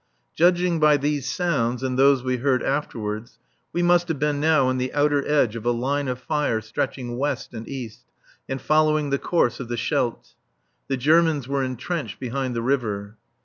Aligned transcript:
Judging 0.35 0.79
by 0.79 0.97
these 0.97 1.29
sounds 1.31 1.83
and 1.83 1.95
those 1.95 2.23
we 2.23 2.37
heard 2.37 2.63
afterwards, 2.63 3.37
we 3.71 3.83
must 3.83 4.07
have 4.07 4.17
been 4.17 4.39
now 4.39 4.65
on 4.67 4.79
the 4.79 4.91
outer 4.95 5.23
edge 5.27 5.55
of 5.55 5.63
a 5.63 5.69
line 5.71 6.07
of 6.07 6.17
fire 6.19 6.59
stretching 6.59 7.17
west 7.19 7.53
and 7.53 7.67
east 7.69 7.99
and 8.49 8.59
following 8.59 9.11
the 9.11 9.19
course 9.19 9.59
of 9.59 9.67
the 9.67 9.77
Scheldt. 9.77 10.29
The 10.87 10.97
Germans 10.97 11.47
were 11.47 11.61
entrenched 11.63 12.19
behind 12.19 12.55
the 12.55 12.63
river. 12.63 13.15